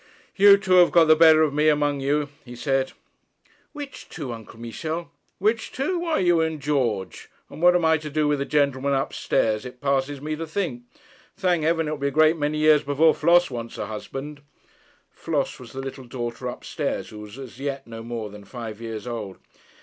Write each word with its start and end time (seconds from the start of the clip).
'You 0.35 0.57
two 0.57 0.77
have 0.77 0.89
got 0.89 1.03
the 1.05 1.15
better 1.15 1.43
of 1.43 1.53
me 1.53 1.69
among 1.69 1.99
you,' 1.99 2.29
he 2.43 2.55
said. 2.55 2.93
'Which 3.71 4.09
two, 4.09 4.33
Uncle 4.33 4.59
Michel?' 4.59 5.11
'Which 5.37 5.71
two? 5.71 5.99
Why, 5.99 6.17
you 6.17 6.41
and 6.41 6.59
George. 6.59 7.29
And 7.51 7.61
what 7.61 7.75
I'm 7.75 7.99
to 7.99 8.09
do 8.09 8.27
with 8.27 8.39
the 8.39 8.45
gentleman 8.45 8.95
upstairs, 8.95 9.63
it 9.63 9.79
passes 9.79 10.19
me 10.19 10.35
to 10.37 10.47
think. 10.47 10.85
Thank 11.37 11.61
heaven, 11.61 11.87
it 11.87 11.91
will 11.91 11.97
be 11.99 12.07
a 12.07 12.09
great 12.09 12.35
many 12.35 12.57
years 12.57 12.81
before 12.81 13.13
Flos 13.13 13.51
wants 13.51 13.77
a 13.77 13.85
husband.' 13.85 14.41
Flos 15.11 15.59
was 15.59 15.71
the 15.71 15.81
little 15.81 16.05
daughter 16.05 16.49
up 16.49 16.63
stairs, 16.65 17.09
who 17.09 17.19
was 17.19 17.37
as 17.37 17.59
yet 17.59 17.85
no 17.85 18.01
more 18.01 18.31
than 18.31 18.43
five 18.43 18.81
years 18.81 19.05
old. 19.05 19.37